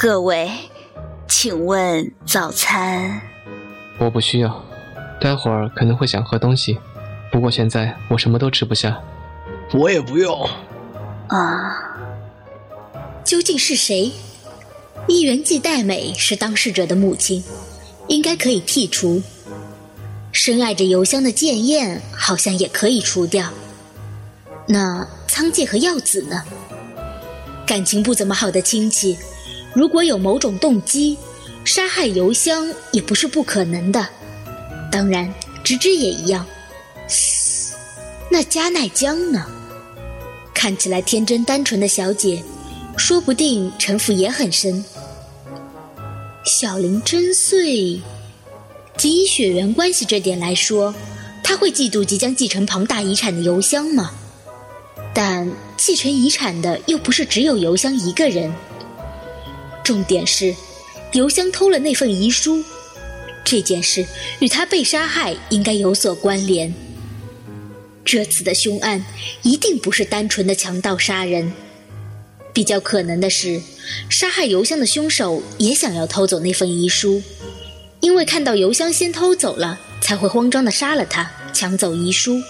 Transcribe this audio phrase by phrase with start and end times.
[0.00, 0.48] 各位，
[1.26, 3.20] 请问早餐？
[3.98, 4.64] 我不需要，
[5.20, 6.78] 待会儿可能会想喝东西，
[7.32, 8.96] 不过现在我什么都吃不下。
[9.74, 10.48] 我也不用。
[11.26, 11.98] 啊，
[13.24, 14.12] 究竟是谁？
[15.08, 17.42] 伊原纪代美是当事者的母亲，
[18.06, 19.20] 应该可以剔除。
[20.30, 23.50] 深爱着油香的剑彦好像也可以除掉。
[24.68, 26.44] 那仓介和耀子呢？
[27.66, 29.18] 感情不怎么好的亲戚，
[29.78, 31.16] 如果有某种动机，
[31.64, 34.04] 杀害油香也不是不可能的。
[34.90, 35.32] 当然，
[35.62, 36.44] 直之也一样。
[38.28, 39.46] 那加奈江呢？
[40.52, 42.42] 看起来天真单纯的小姐，
[42.96, 44.84] 说不定城府也很深。
[46.44, 48.00] 小林真穗，
[48.96, 50.92] 仅以血缘关系这点来说，
[51.44, 54.10] 他会嫉妒即将继承庞大遗产的油香吗？
[55.14, 58.52] 但继承遗产的又不是只有油香一个人。
[59.88, 60.54] 重点是，
[61.12, 62.62] 油香偷了那份遗书，
[63.42, 64.04] 这件事
[64.38, 66.74] 与他被杀害应该有所关联。
[68.04, 69.02] 这次的凶案
[69.40, 71.54] 一定不是单纯的强盗杀人，
[72.52, 73.62] 比较可能的是，
[74.10, 77.22] 杀害油箱的凶手也想要偷走那份遗书，
[78.00, 82.42] 因为看到油箱先偷走了，才会慌张的杀了他，抢走遗书。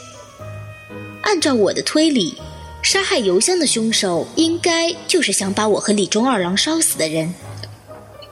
[1.23, 2.35] 按照我的推理。
[2.83, 7.35] 杀害油香的凶手应该就是想把我和李忠二郎烧死的人。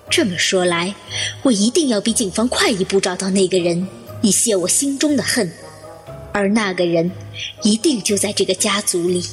[0.09, 0.95] 这么说来，
[1.43, 3.87] 我一定要比警方快一步找到那个人，
[4.23, 5.51] 以泄我心中的恨。
[6.33, 7.11] 而那个人
[7.63, 9.25] 一定就在这个家族里。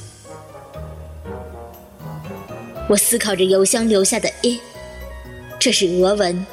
[2.90, 4.60] 我思考着油香留下的 “a”，
[5.60, 6.46] 这是俄文，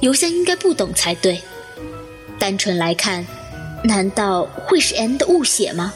[0.00, 1.40] 油香应该不懂才对。
[2.38, 3.26] 单纯来看，
[3.84, 5.92] 难道会是 “n” 的误写吗？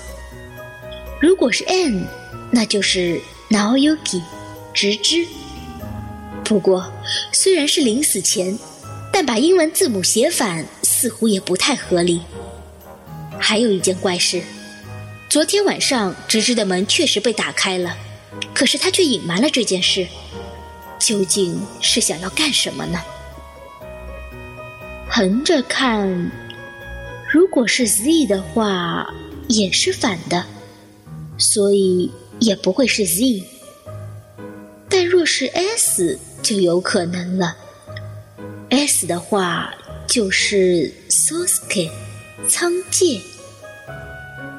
[1.20, 2.06] 如果是 N，
[2.50, 4.22] 那就是 Naoyuki，
[4.72, 5.26] 直之。
[6.42, 6.90] 不过，
[7.30, 8.58] 虽然是临死前，
[9.12, 12.22] 但把英文字母写反，似乎也不太合理。
[13.38, 14.42] 还有一件怪事，
[15.28, 17.94] 昨天晚上直之的门确实被打开了，
[18.54, 20.06] 可是他却隐瞒了这件事，
[20.98, 22.98] 究竟是想要干什么呢？
[25.06, 26.30] 横着看，
[27.30, 29.06] 如果是 Z 的话，
[29.48, 30.46] 也是反的。
[31.40, 33.42] 所以也不会是 Z，
[34.88, 37.56] 但若是 S 就有可能了。
[38.68, 39.74] S 的话
[40.06, 41.90] 就是 Soske，
[42.46, 43.20] 仓介。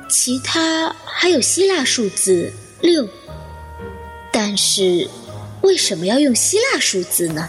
[0.09, 3.07] 其他还有希腊数字六，
[4.33, 5.07] 但是
[5.61, 7.47] 为什么要用希腊数字呢？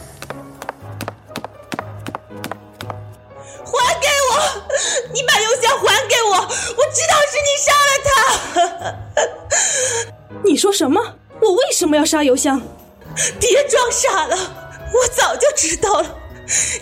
[12.13, 12.61] 杀邮香？
[13.41, 16.15] 别装傻了，我早就知道了。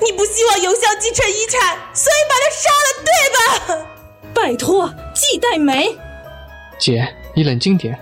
[0.03, 3.87] 你不希望邮香继承遗产，所以把他杀了，对吧？
[4.35, 5.97] 拜托，季代梅，
[6.81, 7.97] 姐，你冷静点。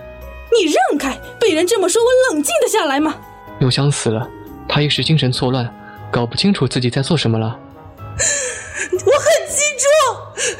[0.51, 1.15] 你让开！
[1.39, 3.15] 被人这么说，我冷静得下来吗？
[3.59, 4.27] 邮香死了，
[4.67, 5.71] 他一时精神错乱，
[6.11, 7.59] 搞不清楚自己在做什么了。
[7.85, 9.85] 我很清楚，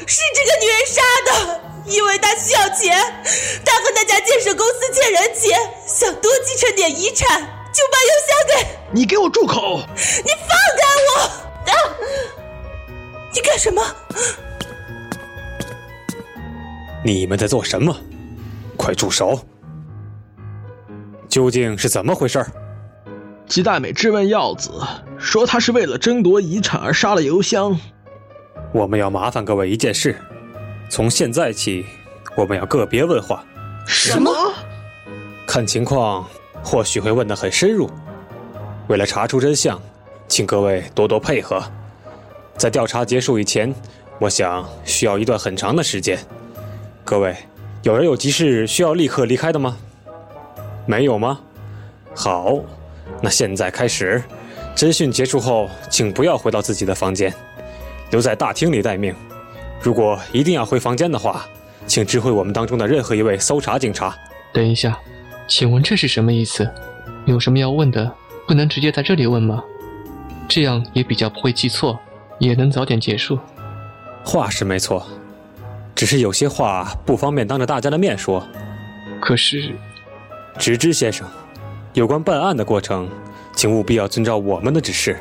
[0.06, 1.59] 是这个女人杀的。
[1.90, 2.96] 因为他需要钱，
[3.64, 7.40] 他和那家建设公司欠人钱，想多继承点遗产，
[7.72, 8.78] 就把邮箱给……
[8.92, 9.78] 你给我住口！
[9.78, 10.48] 你放
[10.78, 11.20] 开我！
[11.66, 11.74] 啊！
[13.34, 13.82] 你干什么？
[17.04, 17.94] 你们在做什么？
[18.76, 19.40] 快住手！
[21.28, 22.44] 究竟是怎么回事？
[23.48, 24.70] 吉大美质问耀子，
[25.18, 27.76] 说他是为了争夺遗产而杀了邮箱。
[28.72, 30.16] 我们要麻烦各位一件事。
[30.90, 31.86] 从现在起，
[32.34, 33.44] 我们要个别问话。
[33.86, 34.32] 什么？
[35.46, 36.28] 看情况，
[36.64, 37.88] 或许会问得很深入。
[38.88, 39.80] 为了查出真相，
[40.26, 41.62] 请各位多多配合。
[42.56, 43.72] 在调查结束以前，
[44.18, 46.18] 我想需要一段很长的时间。
[47.04, 47.36] 各位，
[47.84, 49.76] 有人有急事需要立刻离开的吗？
[50.86, 51.38] 没有吗？
[52.16, 52.58] 好，
[53.22, 54.20] 那现在开始。
[54.74, 57.32] 侦讯结束后，请不要回到自己的房间，
[58.10, 59.14] 留在大厅里待命。
[59.82, 61.46] 如果一定要回房间的话，
[61.86, 64.14] 请知会我们当中的任何一位搜查警察。
[64.52, 64.98] 等一下，
[65.48, 66.70] 请问这是什么意思？
[67.26, 68.10] 有什么要问的，
[68.46, 69.62] 不能直接在这里问吗？
[70.48, 71.98] 这样也比较不会记错，
[72.38, 73.38] 也能早点结束。
[74.24, 75.06] 话是没错，
[75.94, 78.46] 只是有些话不方便当着大家的面说。
[79.20, 79.74] 可是，
[80.58, 81.26] 直之先生，
[81.94, 83.08] 有关办案的过程，
[83.54, 85.16] 请务必要遵照我们的指示，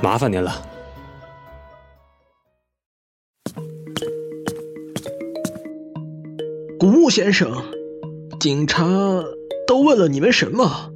[0.00, 0.69] 麻烦您了。
[7.00, 7.50] 木先生，
[8.38, 8.84] 警察
[9.66, 10.92] 都问了你们什么？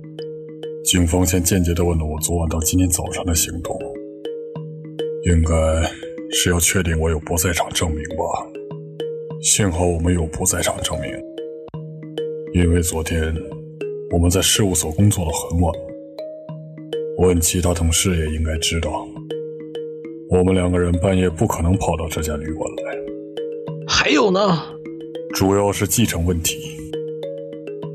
[0.85, 3.75] 警方先间接的问了我昨晚到今天早上的行动，
[5.25, 5.55] 应该
[6.31, 8.23] 是要确定我有不在场证明吧。
[9.41, 11.11] 幸好我们有不在场证明，
[12.53, 13.35] 因为昨天
[14.12, 15.73] 我们在事务所工作了很晚。
[17.17, 19.09] 问其他同事也应该知道，
[20.29, 22.95] 我们两个人半夜不可能跑到这家旅馆来。
[23.89, 24.62] 还有呢，
[25.34, 26.58] 主要是继承问题。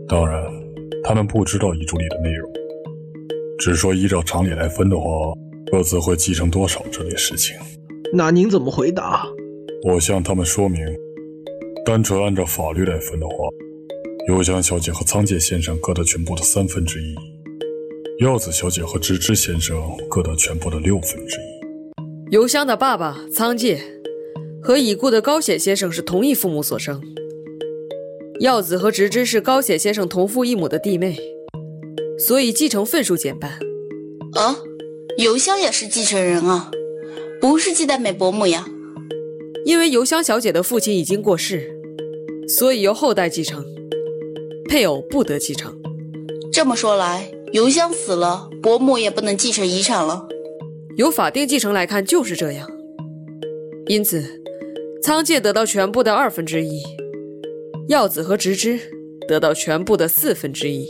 [0.07, 0.43] 当然，
[1.03, 2.51] 他们不知道遗嘱里的内容，
[3.59, 5.05] 只说依照常理来分的话，
[5.71, 7.55] 各自会继承多少这类事情。
[8.11, 9.27] 那您怎么回答？
[9.83, 10.83] 我向他们说明，
[11.85, 13.35] 单纯按照法律来分的话，
[14.27, 17.15] 邮香小姐和仓介先生各得全部的三分之一。
[18.19, 19.79] 耀子小姐和芝芝先生
[20.09, 22.31] 各得全部的六分之一。
[22.31, 23.79] 邮香的爸爸仓介
[24.61, 27.01] 和已故的高显先生是同一父母所生。
[28.39, 31.17] 耀子和直之是高显先生同父异母的弟妹，
[32.17, 33.59] 所以继承份数减半。
[34.33, 34.59] 啊，
[35.17, 36.71] 邮香也是继承人啊，
[37.41, 38.65] 不是季代美伯母呀。
[39.65, 41.69] 因为邮香小姐的父亲已经过世，
[42.47, 43.65] 所以由后代继承，
[44.69, 45.77] 配偶不得继承。
[46.51, 47.31] 这么说来。
[47.51, 50.27] 邮香死了，伯母也不能继承遗产了。
[50.97, 52.69] 由法定继承来看，就是这样。
[53.87, 54.38] 因此，
[55.01, 56.81] 仓介得到全部的二分之一，
[57.87, 58.77] 耀子和直之
[59.27, 60.89] 得到全部的四分之一。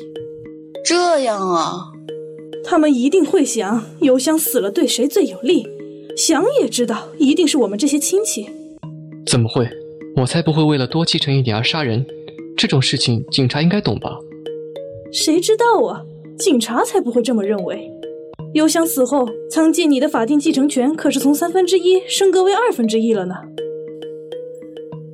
[0.83, 1.91] 这样啊，
[2.63, 5.67] 他们一定会想邮箱死了对谁最有利，
[6.17, 8.49] 想也知道一定是我们这些亲戚。
[9.27, 9.69] 怎么会？
[10.15, 12.03] 我才不会为了多继承一点而杀人。
[12.57, 14.17] 这种事情，警察应该懂吧？
[15.13, 16.01] 谁知道啊？
[16.39, 17.89] 警察才不会这么认为。
[18.55, 23.35] 邮箱死后，仓介你的法定继承权可是从三分之一升格为二分之一了呢。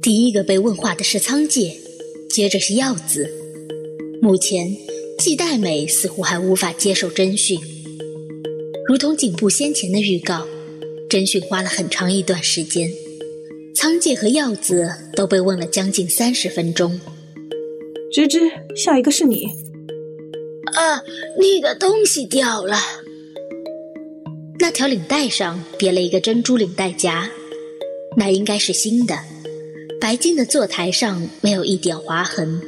[0.05, 1.77] 第一个被问话的是仓介，
[2.29, 3.27] 接着是耀子。
[4.21, 4.77] 目前，
[5.17, 7.59] 季代美似乎还无法接受侦讯。
[8.87, 10.45] 如同警部先前的预告，
[11.09, 12.87] 侦讯花了很长一段时间，
[13.73, 17.01] 仓介和耀子都被问了将近三十分钟。
[18.13, 18.39] 芝芝，
[18.75, 19.47] 下一个是你。
[20.75, 21.01] 啊，
[21.41, 22.77] 你的东西掉了。
[24.59, 27.31] 那条领带上别了一个珍珠领带夹，
[28.15, 29.17] 那应该是新的。
[30.07, 32.61] 白金的坐台上没有一点划痕。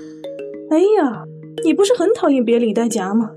[0.71, 1.23] 哎呀，
[1.63, 3.29] 你不是很讨厌别领带夹吗？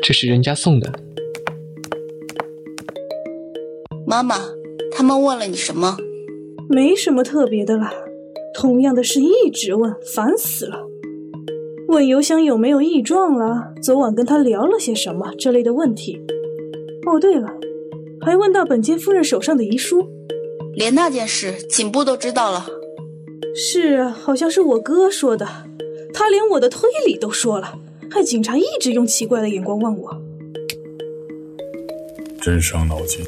[0.00, 0.90] 这是人家送的。
[4.06, 4.36] 妈妈，
[4.90, 5.98] 他们问了你什么？
[6.70, 7.92] 没什么特别的啦，
[8.54, 10.78] 同样的事一直问，烦死了。
[11.88, 13.74] 问邮箱有没有异状了？
[13.82, 16.18] 昨晚跟他聊了些什么这类的问题。
[17.06, 17.52] 哦，对了，
[18.22, 20.08] 还问到本间夫人手上的遗书，
[20.72, 22.66] 连那件事警部都知道了。
[23.54, 25.46] 是啊，好像是我哥说的，
[26.12, 27.78] 他连我的推理都说了，
[28.10, 30.22] 害警察一直用奇怪的眼光望我。
[32.42, 33.24] 真伤脑筋，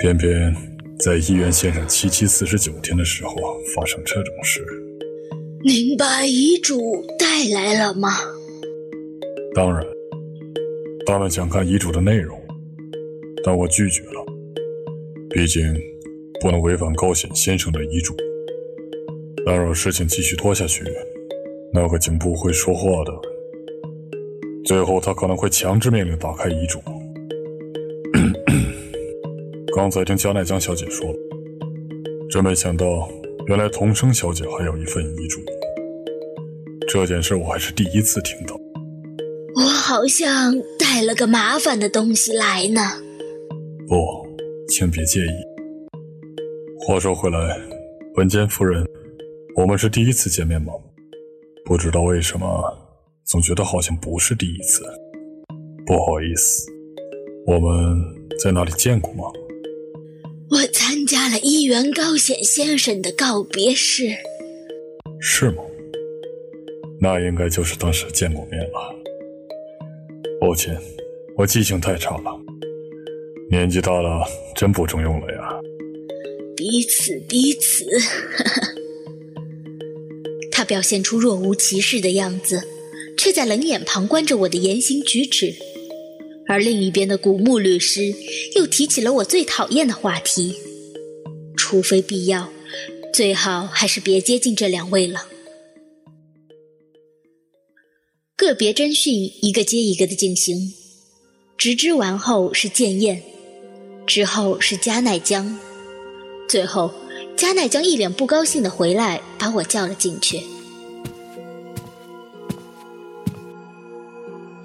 [0.00, 0.54] 偏偏
[0.98, 3.34] 在医院线上七七四十九天的时候
[3.74, 4.64] 发生这种事。
[5.62, 8.08] 您把遗嘱带来了吗？
[9.54, 9.84] 当然，
[11.04, 12.40] 他们想看遗嘱的内容，
[13.44, 14.24] 但我拒绝了。
[15.28, 15.62] 毕竟
[16.40, 18.14] 不能违反高显先生的遗嘱。
[19.46, 20.84] 但若事情继续拖下去，
[21.72, 23.12] 那个警部会说话的。
[24.64, 26.80] 最后他可能会强制命令打开遗嘱。
[29.74, 31.14] 刚才听加奈江小姐说，
[32.30, 33.08] 真没想到。
[33.46, 35.40] 原来童生小姐还有一份遗嘱，
[36.86, 38.54] 这件事我还是第一次听到。
[39.56, 42.80] 我好像带了个麻烦的东西来呢。
[43.88, 43.96] 不，
[44.68, 45.32] 请别介意。
[46.86, 47.58] 话说回来，
[48.14, 48.86] 本间夫人，
[49.56, 50.72] 我们是第一次见面吗？
[51.64, 52.78] 不知道为什么，
[53.24, 54.82] 总觉得好像不是第一次。
[55.86, 56.70] 不好意思，
[57.46, 57.98] 我们
[58.42, 59.24] 在哪里见过吗？
[60.50, 64.16] 我参加了一元高显先生的告别式，
[65.20, 65.62] 是吗？
[67.00, 68.94] 那应该就是当时见过面了。
[70.40, 70.76] 抱歉，
[71.36, 72.40] 我记性太差了，
[73.50, 75.60] 年纪大了真不中用了呀。
[76.56, 77.84] 彼此彼此，
[80.60, 82.62] 他表现出若无其事的样子，
[83.16, 85.54] 却在冷眼旁观着我的言行举止。
[86.46, 88.14] 而另一边的古木律师
[88.54, 90.54] 又提起了我最讨厌的话题，
[91.56, 92.52] 除非必要，
[93.10, 95.28] 最好还是别接近这两位了。
[98.36, 100.74] 个别侦讯一个接一个的进行，
[101.56, 103.22] 直至完后是建彦，
[104.06, 105.58] 之后是加奈江，
[106.46, 106.92] 最后
[107.40, 110.42] 加奈将一脸不高兴的回来，把我叫了进去。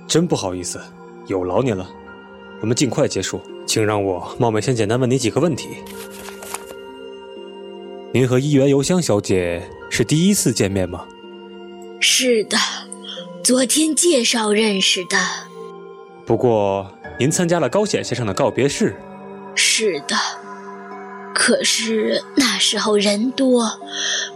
[0.05, 0.82] 真不好意思，
[1.27, 1.89] 有劳您了。
[2.60, 5.70] 我们尽快结束，请让我冒昧先简单问你几个问题。
[8.12, 11.08] 您和伊原由香小姐是第一次见面吗？
[12.01, 12.58] 是的，
[13.41, 15.17] 昨天介绍认识的。
[16.25, 18.98] 不过您参加了高显先生的告别式。
[19.55, 20.17] 是的，
[21.36, 23.70] 可是那时候人多，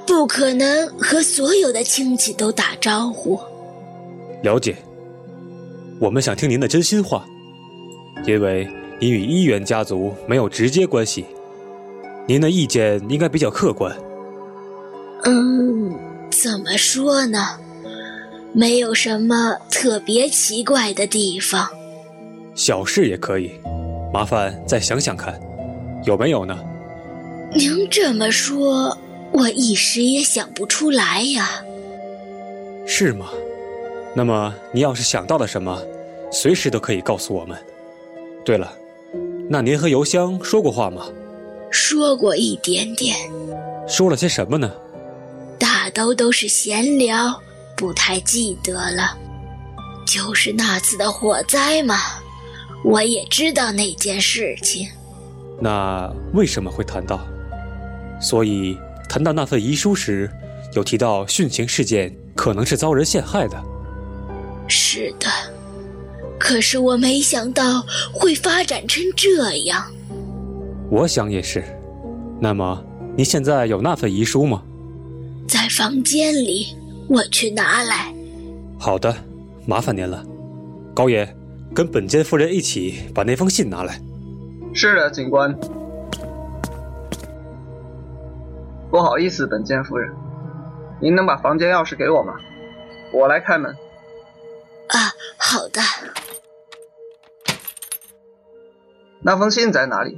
[0.05, 3.39] 不可能和所有的亲戚都打招呼。
[4.43, 4.75] 了解。
[5.97, 7.25] 我们想听您的真心话，
[8.25, 8.67] 因为
[8.99, 11.25] 您与一元家族没有直接关系，
[12.27, 13.95] 您的意见应该比较客观。
[15.23, 15.97] 嗯，
[16.29, 17.39] 怎么说呢？
[18.53, 21.67] 没有什么特别奇怪的地方。
[22.55, 23.51] 小事也可以，
[24.13, 25.39] 麻烦再想想看，
[26.05, 26.57] 有没有呢？
[27.55, 28.97] 您这么说，
[29.31, 31.61] 我一时也想不出来呀。
[32.85, 33.29] 是吗？
[34.15, 35.81] 那么你要是想到了什么，
[36.31, 37.57] 随时都可以告诉我们。
[38.45, 38.71] 对了，
[39.49, 41.05] 那您和邮箱说过话吗？
[41.71, 43.15] 说过一点点。
[43.87, 44.71] 说了些什么呢？
[45.57, 47.39] 大都都是闲聊，
[47.75, 49.17] 不太记得了。
[50.05, 51.95] 就是那次的火灾嘛，
[52.83, 54.87] 我也知道那件事情。
[55.61, 57.19] 那为什么会谈到？
[58.19, 60.29] 所以谈到那份遗书时，
[60.73, 63.57] 有提到殉情事件可能是遭人陷害的。
[64.67, 65.27] 是的，
[66.39, 67.83] 可是我没想到
[68.13, 69.83] 会发展成这样。
[70.89, 71.63] 我想也是。
[72.39, 72.83] 那么，
[73.17, 74.61] 你现在有那份遗书吗？
[75.47, 76.75] 在房间里，
[77.07, 78.13] 我去拿来。
[78.77, 79.15] 好的，
[79.65, 80.23] 麻烦您了。
[80.93, 81.27] 高爷，
[81.73, 83.99] 跟本间夫人一起把那封信拿来。
[84.73, 85.57] 是的，警官。
[88.89, 90.15] 不好意思，本间夫人，
[90.99, 92.33] 您能把房间钥匙给我吗？
[93.13, 93.71] 我来开门。
[94.87, 95.81] 啊，好的。
[99.21, 100.17] 那封信在哪里？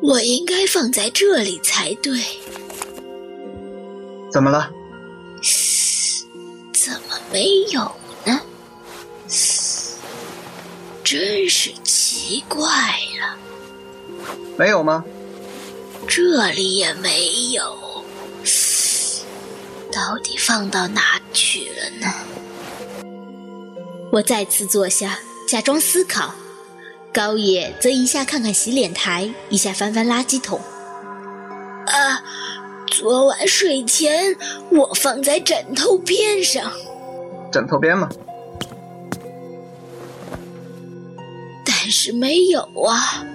[0.00, 2.18] 我应该放在这里才对。
[4.30, 4.70] 怎么了？
[6.72, 7.80] 怎么没有
[8.24, 8.40] 呢？
[11.04, 12.66] 真是奇怪
[13.20, 13.36] 了。
[14.56, 15.04] 没有吗？
[16.06, 18.04] 这里也没有。
[19.92, 22.12] 到底放到哪去了呢？
[24.10, 25.18] 我再次坐下，
[25.48, 26.34] 假装思考。
[27.12, 30.60] 高野则一下看看洗脸台，一下翻翻垃圾桶。
[31.86, 32.22] 啊，
[32.86, 34.36] 昨晚睡前
[34.70, 36.72] 我放在枕头边上。
[37.52, 38.08] 枕头边吗？
[41.66, 43.26] 但是没有啊。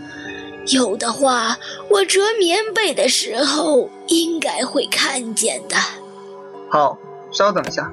[0.69, 1.57] 有的话，
[1.89, 5.75] 我折棉被的时候应该会看见的。
[6.69, 6.97] 好，
[7.31, 7.91] 稍等一下。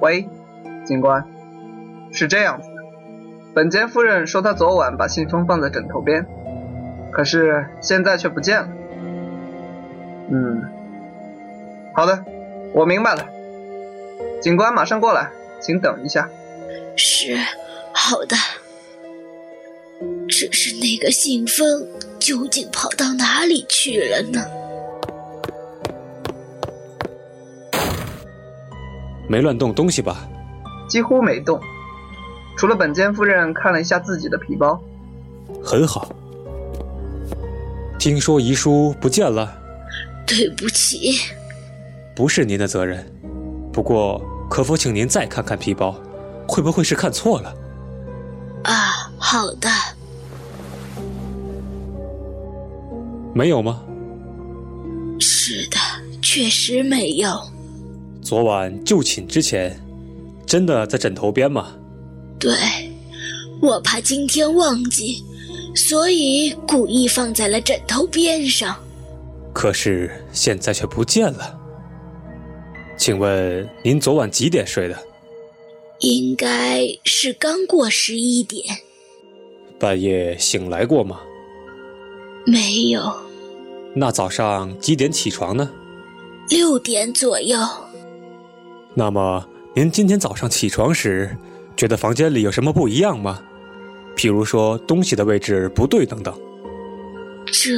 [0.00, 0.28] 喂，
[0.84, 1.24] 警官，
[2.12, 2.82] 是这样子的，
[3.54, 6.26] 本间夫人说她昨晚把信封放在枕头边，
[7.12, 8.68] 可是现在却不见了。
[10.30, 10.62] 嗯，
[11.94, 12.24] 好的，
[12.72, 13.28] 我明白了。
[14.40, 16.28] 警官马上过来，请等一下。
[16.96, 17.38] 是，
[17.92, 18.36] 好的。
[20.44, 21.86] 只是那个信封
[22.18, 24.44] 究竟跑到哪里去了呢？
[29.26, 30.28] 没乱动东西吧？
[30.86, 31.58] 几乎没动，
[32.58, 34.78] 除了本间夫人看了一下自己的皮包。
[35.62, 36.14] 很好。
[37.98, 39.56] 听说遗书不见了。
[40.26, 41.18] 对不起。
[42.14, 43.10] 不是您的责任。
[43.72, 44.20] 不过，
[44.50, 45.98] 可否请您再看看皮包？
[46.46, 47.54] 会不会是看错了？
[48.64, 49.68] 啊，好的。
[53.34, 53.82] 没有吗？
[55.18, 55.76] 是的，
[56.22, 57.28] 确实没有。
[58.22, 59.78] 昨晚就寝之前，
[60.46, 61.74] 真的在枕头边吗？
[62.38, 62.52] 对，
[63.60, 65.22] 我怕今天忘记，
[65.74, 68.76] 所以故意放在了枕头边上。
[69.52, 71.58] 可是现在却不见了。
[72.96, 74.96] 请问您昨晚几点睡的？
[76.00, 78.64] 应该是刚过十一点。
[79.78, 81.20] 半夜醒来过吗？
[82.46, 83.23] 没有。
[83.94, 85.70] 那早上几点起床呢？
[86.48, 87.56] 六点左右。
[88.92, 91.36] 那么您今天早上起床时，
[91.76, 93.40] 觉得房间里有什么不一样吗？
[94.16, 96.34] 譬如说东西的位置不对等等。
[97.46, 97.72] 这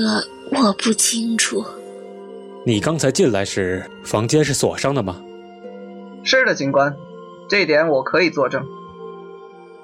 [0.52, 1.64] 我不清楚。
[2.64, 5.22] 你刚才进来时，房间是锁上的吗？
[6.24, 6.94] 是的，警官，
[7.48, 8.64] 这点我可以作证。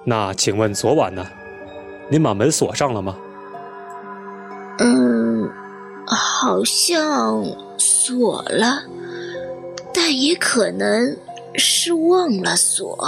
[0.05, 1.27] 那请问昨晚呢？
[2.11, 3.17] 您把门锁上了吗？
[4.79, 5.49] 嗯，
[6.07, 7.45] 好像
[7.79, 8.83] 锁了，
[9.95, 11.17] 但也可能
[11.55, 12.99] 是忘了锁。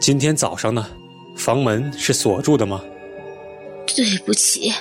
[0.00, 0.86] 今天早上呢？
[1.34, 2.80] 房门是锁住的吗？
[3.86, 4.72] 对不起，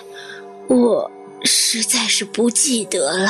[0.68, 1.10] 我
[1.44, 3.30] 实在是不记得了。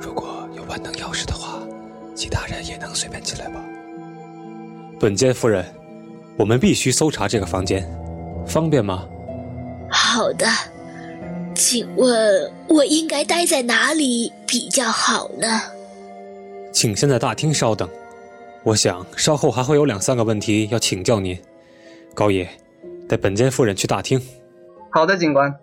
[0.00, 1.60] 如果有万能钥匙的话，
[2.14, 3.64] 其他人也能随便进来吧。
[4.98, 5.64] 本间夫人，
[6.36, 7.88] 我们必须搜查这个房间，
[8.46, 9.06] 方便吗？
[9.88, 10.46] 好的，
[11.56, 15.48] 请问我应该待在哪里比较好呢？
[16.70, 17.88] 请先在大厅稍等。
[18.62, 21.40] 我想稍后还会有两三个问题要请教您，
[22.14, 22.46] 高野，
[23.08, 24.20] 带本间夫人去大厅。
[24.90, 25.54] 好的，警官。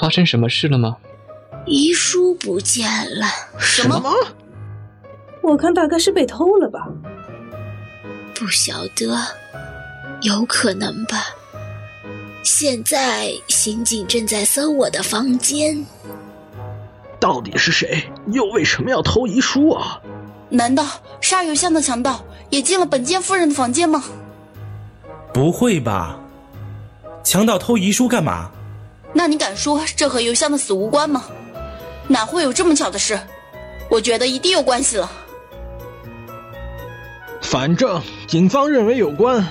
[0.00, 0.96] 发生什么事了吗？
[1.66, 2.86] 遗书不见
[3.18, 3.26] 了。
[3.58, 4.00] 什么？
[5.42, 6.86] 我看大概是被偷了吧。
[8.38, 9.18] 不晓得，
[10.22, 11.26] 有可能吧。
[12.44, 15.84] 现在刑警正在搜我的房间。
[17.18, 18.08] 到底是谁？
[18.28, 20.00] 又为什么要偷遗书啊？
[20.50, 20.86] 难道
[21.20, 24.04] 杀邮箱的强盗也进了本间夫人的房间吗？
[25.34, 26.20] 不会吧？
[27.24, 28.52] 强盗偷遗书干嘛？
[29.12, 31.24] 那你敢说这和邮箱的死无关吗？
[32.06, 33.18] 哪会有这么巧的事？
[33.90, 35.10] 我觉得一定有关系了。
[37.50, 39.42] 反正警方认为有关。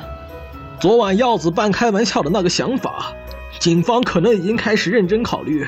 [0.80, 3.12] 昨晚耀子半开玩笑的那个想法，
[3.58, 5.66] 警方可能已经开始认真考虑。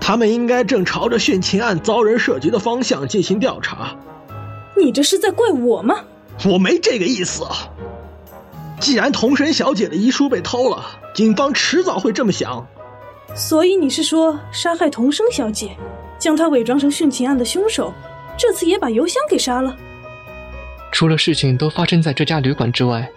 [0.00, 3.96] 他们应该正朝着殉情案遭人设局的方向进行调查。
[4.76, 5.94] 你这是在怪我吗？
[6.44, 7.44] 我没这个意思。
[8.80, 12.66] 既然童神小姐的遗书被偷了，警方迟早会这么想。
[13.36, 15.76] 所以你是说，杀害童生小姐，
[16.18, 17.92] 将她伪装成殉情案的凶手，
[18.36, 19.76] 这次也把邮箱给杀了？
[20.92, 23.10] 除了事情都发生在这家旅馆之外，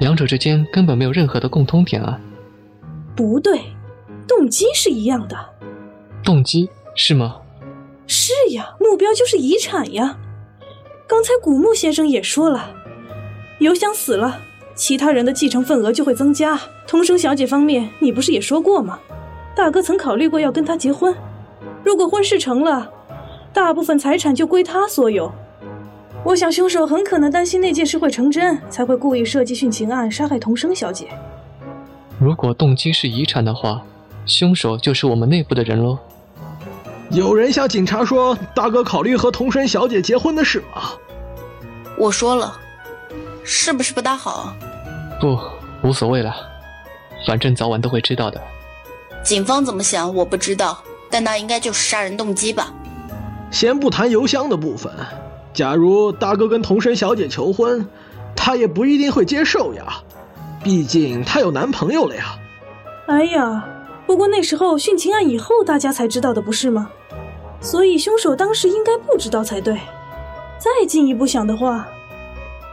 [0.00, 2.20] 两者之间根本没有任何的共通点啊！
[3.14, 3.60] 不对，
[4.26, 5.38] 动机是一样的。
[6.24, 7.36] 动机是吗？
[8.08, 10.18] 是呀，目标就是遗产呀。
[11.06, 12.68] 刚才古木先生也说了，
[13.60, 14.40] 邮箱死了，
[14.74, 16.60] 其他人的继承份额就会增加。
[16.86, 18.98] 童生小姐方面，你不是也说过吗？
[19.54, 21.14] 大哥曾考虑过要跟她结婚，
[21.84, 22.90] 如果婚事成了，
[23.52, 25.32] 大部分财产就归她所有。
[26.24, 31.08] 我想凶手很可能担心那件事会成真，才会故意设计殉情案杀害童生小姐。
[32.18, 33.82] 如果动机是遗产的话，
[34.24, 35.98] 凶手就是我们内部的人喽。
[37.10, 40.92] 有人向警察说大哥考虑和童生小姐结婚的事吗？
[41.98, 42.56] 我说了，
[43.42, 44.54] 是不是不大好？
[45.20, 45.36] 不，
[45.82, 46.34] 无所谓了，
[47.26, 48.40] 反正早晚都会知道的。
[49.24, 52.72] 警方怎么想我不知道，但那应该就是杀人动机吧。
[53.50, 54.90] 先不谈邮箱的部分，
[55.52, 57.86] 假如大哥跟童生小姐求婚，
[58.34, 60.02] 她也不一定会接受呀，
[60.64, 62.38] 毕竟她有男朋友了呀。
[63.06, 63.64] 哎呀，
[64.06, 66.90] 不过那时候殉情案以后大家才知道的，不是吗？
[67.60, 69.74] 所以凶手当时应该不知道才对。
[70.58, 71.86] 再进一步想的话，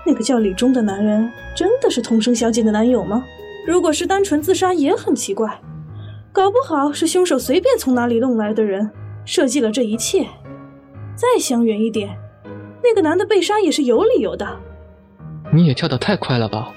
[0.06, 3.24] 那个叫李忠的男人真的是童生小姐的男友吗？
[3.68, 5.60] 如果是单纯自杀也很奇怪，
[6.32, 8.90] 搞不好是凶手随便从哪里弄来的人
[9.26, 10.26] 设计了这一切。
[11.16, 12.18] 再想远一点，
[12.84, 14.48] 那个男的被杀也是有理由的。
[15.52, 16.72] 你也跳得太快了吧？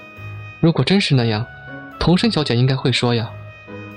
[0.60, 1.44] 如果真是那样，
[1.98, 3.30] 童生小姐应该会说呀，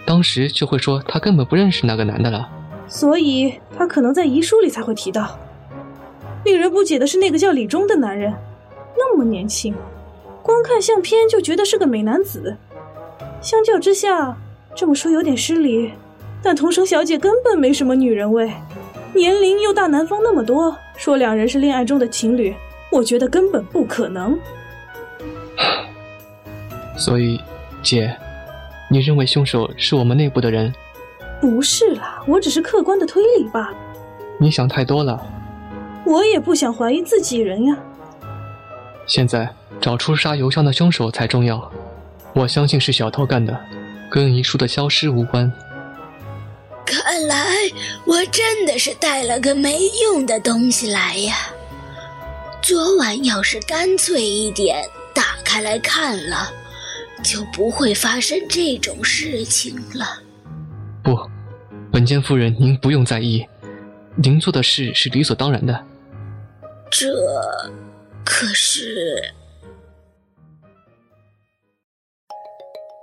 [0.06, 2.50] 当时就会说她根本不认识那个男的了。
[2.88, 5.38] 所以她可能在遗书里才会提到。
[6.44, 8.34] 令人不解的是，那个叫李忠的男人，
[8.96, 9.74] 那么年轻，
[10.44, 12.56] 光看相片就觉得是个美男子。
[13.42, 14.38] 相较之下，
[14.76, 15.92] 这么说有点失礼，
[16.44, 18.52] 但童生小姐根本没什么女人味，
[19.16, 22.54] 年龄又大男方那么多，说两人是恋爱中的情侣，
[22.92, 24.38] 我觉得根本不可能。
[26.98, 27.40] 所以，
[27.82, 28.14] 姐，
[28.92, 30.74] 你认为凶手是我们内部的人？
[31.40, 33.78] 不是啦，我只是客观的推理罢了。
[34.38, 35.26] 你想太多了。
[36.04, 37.78] 我也不想怀疑自己人呀。
[39.08, 39.50] 现在
[39.80, 41.72] 找出杀邮箱的凶手才重要。
[42.34, 43.58] 我相信是小偷干的，
[44.12, 45.50] 跟遗书的消失无关。
[46.86, 47.58] 看来
[48.06, 51.36] 我真的是带了个没用的东西来呀。
[52.62, 56.52] 昨晚要是干脆一点，打开来看了，
[57.24, 60.22] 就不会发生这种事情了。
[61.04, 61.16] 不，
[61.92, 63.46] 本间夫人，您不用在意，
[64.16, 65.86] 您做的事是理所当然的。
[66.90, 67.08] 这
[68.24, 69.34] 可是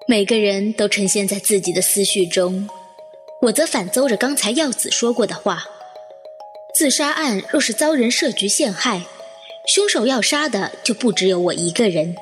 [0.08, 2.68] 每个人都沉陷在自己的思绪中，
[3.42, 5.64] 我则反奏着刚才耀子说过的话，
[6.74, 9.02] 自杀案若是遭人设局陷害，
[9.66, 12.14] 凶手要杀的就不只有我一个人。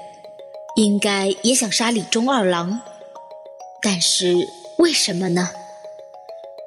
[0.77, 2.81] 应该也想杀李忠二郎，
[3.83, 4.35] 但是
[4.79, 5.51] 为什么呢？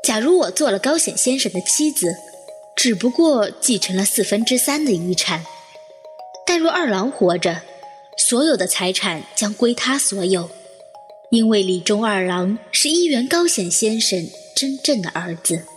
[0.03, 2.15] 假如我做了高显先生的妻子，
[2.75, 5.43] 只不过继承了四分之三的遗产。
[6.45, 7.61] 但若二郎活着，
[8.17, 10.51] 所有的财产将归他所有。
[11.33, 15.72] 因为李忠二郎是一元高显先生真正的儿子。